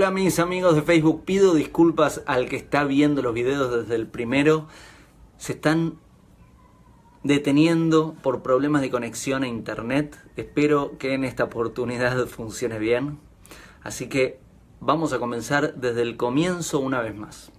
[0.00, 4.06] Hola mis amigos de Facebook, pido disculpas al que está viendo los videos desde el
[4.06, 4.66] primero.
[5.36, 5.98] Se están
[7.22, 10.16] deteniendo por problemas de conexión a internet.
[10.36, 13.18] Espero que en esta oportunidad funcione bien.
[13.82, 14.40] Así que
[14.80, 17.52] vamos a comenzar desde el comienzo una vez más.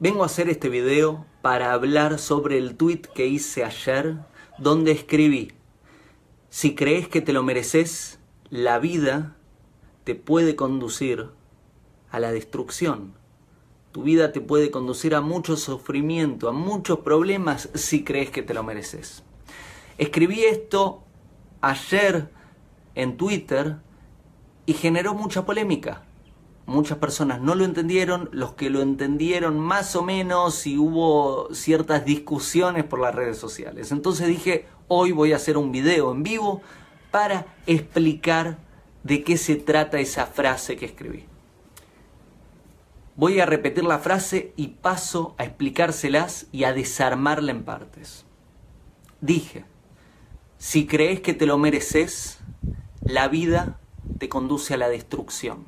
[0.00, 4.16] Vengo a hacer este video para hablar sobre el tweet que hice ayer
[4.58, 5.52] donde escribí,
[6.50, 8.18] si crees que te lo mereces,
[8.50, 9.36] la vida
[10.06, 11.30] te puede conducir
[12.12, 13.14] a la destrucción.
[13.90, 18.54] Tu vida te puede conducir a mucho sufrimiento, a muchos problemas si crees que te
[18.54, 19.24] lo mereces.
[19.98, 21.02] Escribí esto
[21.60, 22.30] ayer
[22.94, 23.78] en Twitter
[24.64, 26.04] y generó mucha polémica.
[26.66, 32.04] Muchas personas no lo entendieron, los que lo entendieron más o menos y hubo ciertas
[32.04, 33.90] discusiones por las redes sociales.
[33.90, 36.62] Entonces dije, hoy voy a hacer un video en vivo
[37.10, 38.64] para explicar
[39.06, 41.26] de qué se trata esa frase que escribí.
[43.14, 48.24] Voy a repetir la frase y paso a explicárselas y a desarmarla en partes.
[49.20, 49.64] Dije,
[50.58, 52.40] si crees que te lo mereces,
[53.00, 53.78] la vida
[54.18, 55.66] te conduce a la destrucción.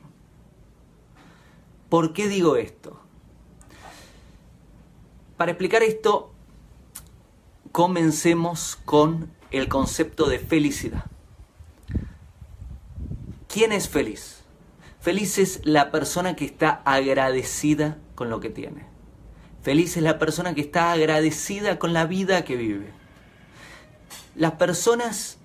[1.89, 3.01] ¿Por qué digo esto?
[5.37, 6.33] Para explicar esto,
[7.71, 11.05] comencemos con el concepto de felicidad.
[13.49, 14.43] ¿Quién es feliz?
[15.01, 18.85] Feliz es la persona que está agradecida con lo que tiene.
[19.63, 22.91] Feliz es la persona que está agradecida con la vida que vive.
[24.35, 25.39] Las personas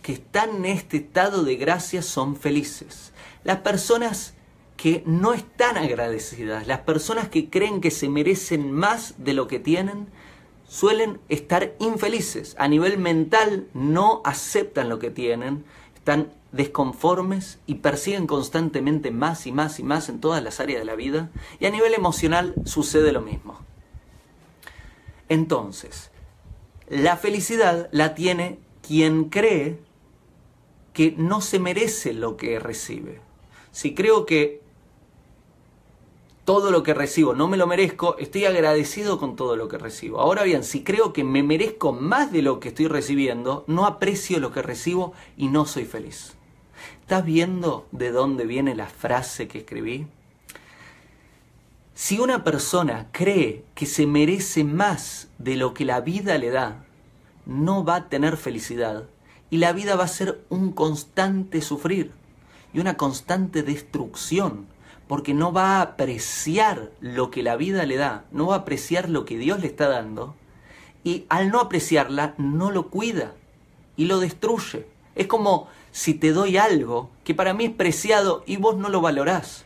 [0.00, 3.12] que están en este estado de gracia son felices.
[3.44, 4.32] Las personas
[4.76, 9.60] que no están agradecidas, las personas que creen que se merecen más de lo que
[9.60, 10.08] tienen,
[10.66, 12.56] suelen estar infelices.
[12.58, 19.52] A nivel mental no aceptan lo que tienen, están desconformes y persiguen constantemente más y
[19.52, 21.30] más y más en todas las áreas de la vida.
[21.58, 23.58] Y a nivel emocional sucede lo mismo.
[25.28, 26.10] Entonces,
[26.88, 29.78] la felicidad la tiene quien cree
[30.92, 33.20] que no se merece lo que recibe.
[33.70, 34.60] Si creo que
[36.44, 40.20] todo lo que recibo no me lo merezco, estoy agradecido con todo lo que recibo.
[40.20, 44.40] Ahora bien, si creo que me merezco más de lo que estoy recibiendo, no aprecio
[44.40, 46.34] lo que recibo y no soy feliz.
[47.00, 50.06] ¿Estás viendo de dónde viene la frase que escribí?
[51.94, 56.84] Si una persona cree que se merece más de lo que la vida le da,
[57.46, 59.04] no va a tener felicidad
[59.50, 62.12] y la vida va a ser un constante sufrir
[62.72, 64.66] y una constante destrucción,
[65.06, 69.10] porque no va a apreciar lo que la vida le da, no va a apreciar
[69.10, 70.34] lo que Dios le está dando
[71.04, 73.34] y al no apreciarla no lo cuida
[73.96, 74.86] y lo destruye.
[75.14, 79.00] Es como si te doy algo que para mí es preciado y vos no lo
[79.00, 79.64] valorás.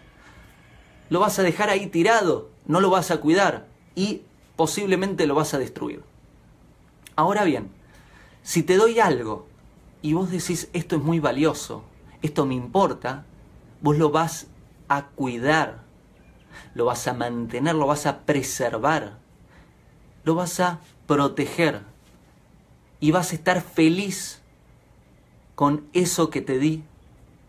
[1.08, 4.22] Lo vas a dejar ahí tirado, no lo vas a cuidar y
[4.56, 6.02] posiblemente lo vas a destruir.
[7.14, 7.70] Ahora bien,
[8.42, 9.46] si te doy algo
[10.02, 11.84] y vos decís esto es muy valioso,
[12.22, 13.24] esto me importa,
[13.80, 14.48] vos lo vas
[14.88, 15.82] a cuidar,
[16.74, 19.18] lo vas a mantener, lo vas a preservar,
[20.24, 21.82] lo vas a proteger
[23.00, 24.42] y vas a estar feliz
[25.56, 26.84] con eso que te di,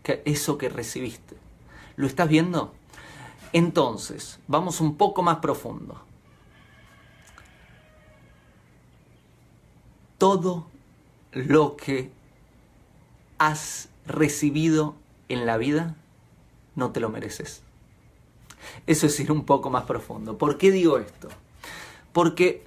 [0.02, 1.36] que eso que recibiste.
[1.94, 2.74] ¿Lo estás viendo?
[3.52, 6.00] Entonces, vamos un poco más profundo.
[10.16, 10.66] Todo
[11.32, 12.10] lo que
[13.36, 14.96] has recibido
[15.28, 15.94] en la vida,
[16.74, 17.62] no te lo mereces.
[18.86, 20.38] Eso es ir un poco más profundo.
[20.38, 21.28] ¿Por qué digo esto?
[22.12, 22.64] Porque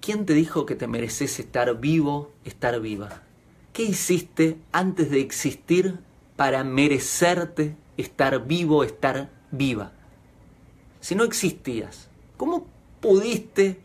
[0.00, 3.22] ¿quién te dijo que te mereces estar vivo, estar viva?
[3.74, 5.98] ¿Qué hiciste antes de existir
[6.36, 9.90] para merecerte estar vivo, estar viva?
[11.00, 12.68] Si no existías, ¿cómo
[13.00, 13.80] pudiste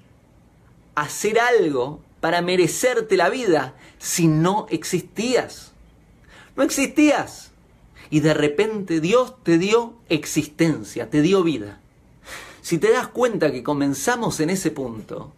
[0.94, 5.72] hacer algo para merecerte la vida si no existías?
[6.56, 7.50] No existías.
[8.12, 11.82] Y de repente Dios te dio existencia, te dio vida.
[12.62, 15.32] Si te das cuenta que comenzamos en ese punto,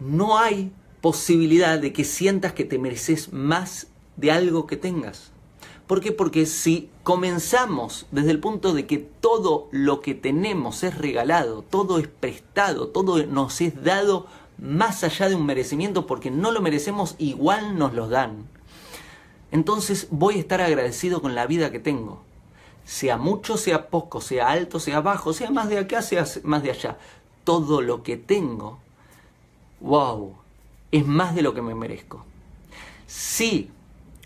[0.00, 0.72] no hay
[1.04, 5.32] posibilidad de que sientas que te mereces más de algo que tengas.
[5.86, 6.12] ¿Por qué?
[6.12, 11.98] Porque si comenzamos desde el punto de que todo lo que tenemos es regalado, todo
[11.98, 17.16] es prestado, todo nos es dado más allá de un merecimiento porque no lo merecemos,
[17.18, 18.48] igual nos lo dan.
[19.50, 22.22] Entonces voy a estar agradecido con la vida que tengo.
[22.86, 26.70] Sea mucho, sea poco, sea alto, sea bajo, sea más de acá, sea más de
[26.70, 26.96] allá.
[27.44, 28.78] Todo lo que tengo,
[29.82, 30.36] wow,
[30.94, 32.24] es más de lo que me merezco.
[33.08, 33.68] Si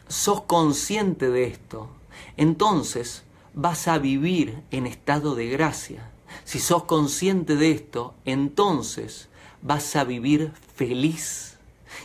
[0.07, 1.89] sos consciente de esto,
[2.37, 3.23] entonces
[3.55, 6.11] vas a vivir en estado de gracia.
[6.45, 9.31] Si sos consciente de esto, entonces
[9.63, 11.57] vas a vivir feliz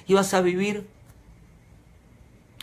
[0.08, 0.88] y vas a vivir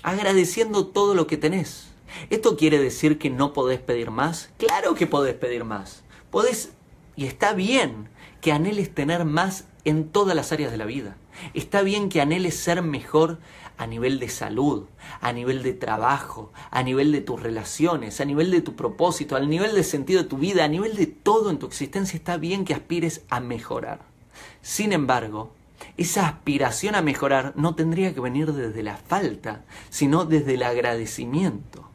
[0.03, 1.88] agradeciendo todo lo que tenés.
[2.31, 4.49] ¿Esto quiere decir que no podés pedir más?
[4.56, 6.03] Claro que podés pedir más.
[6.31, 6.70] Podés,
[7.14, 8.08] y está bien,
[8.41, 11.17] que anheles tener más en todas las áreas de la vida.
[11.55, 13.38] Está bien que anheles ser mejor
[13.79, 14.85] a nivel de salud,
[15.21, 19.41] a nivel de trabajo, a nivel de tus relaciones, a nivel de tu propósito, a
[19.41, 22.17] nivel de sentido de tu vida, a nivel de todo en tu existencia.
[22.17, 24.00] Está bien que aspires a mejorar.
[24.61, 25.53] Sin embargo,
[25.97, 31.89] esa aspiración a mejorar no tendría que venir desde la falta, sino desde el agradecimiento.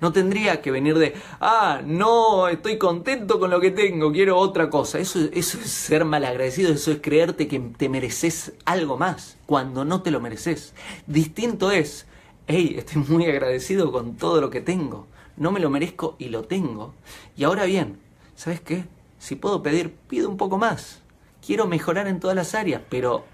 [0.00, 4.70] No tendría que venir de, ah, no, estoy contento con lo que tengo, quiero otra
[4.70, 4.98] cosa.
[4.98, 10.02] Eso, eso es ser malagradecido, eso es creerte que te mereces algo más, cuando no
[10.02, 10.74] te lo mereces.
[11.06, 12.06] Distinto es,
[12.46, 16.44] hey, estoy muy agradecido con todo lo que tengo, no me lo merezco y lo
[16.44, 16.94] tengo.
[17.36, 17.98] Y ahora bien,
[18.36, 18.84] ¿sabes qué?
[19.18, 21.00] Si puedo pedir, pido un poco más.
[21.44, 23.24] Quiero mejorar en todas las áreas, pero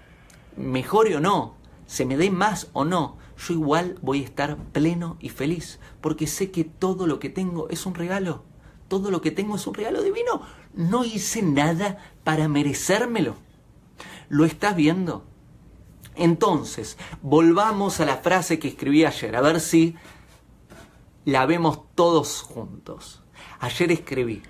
[0.57, 1.55] mejore o no,
[1.85, 6.27] se me dé más o no, yo igual voy a estar pleno y feliz, porque
[6.27, 8.43] sé que todo lo que tengo es un regalo.
[8.87, 10.41] Todo lo que tengo es un regalo divino.
[10.73, 13.35] No hice nada para merecérmelo.
[14.29, 15.25] ¿Lo estás viendo?
[16.15, 19.95] Entonces, volvamos a la frase que escribí ayer, a ver si
[21.25, 23.23] la vemos todos juntos.
[23.59, 24.43] Ayer escribí,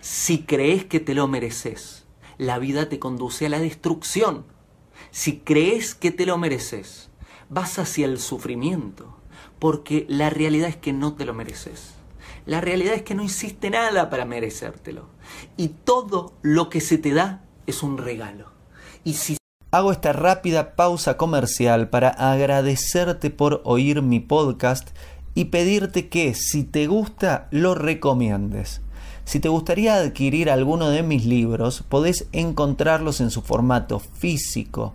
[0.00, 2.06] si crees que te lo mereces,
[2.38, 4.44] la vida te conduce a la destrucción.
[5.10, 7.09] Si crees que te lo mereces,
[7.50, 9.14] vas hacia el sufrimiento,
[9.58, 11.94] porque la realidad es que no te lo mereces.
[12.46, 15.06] La realidad es que no hiciste nada para merecértelo.
[15.56, 18.46] Y todo lo que se te da es un regalo.
[19.04, 19.36] Y si
[19.72, 24.88] Hago esta rápida pausa comercial para agradecerte por oír mi podcast
[25.34, 28.80] y pedirte que si te gusta lo recomiendes.
[29.24, 34.94] Si te gustaría adquirir alguno de mis libros, podés encontrarlos en su formato físico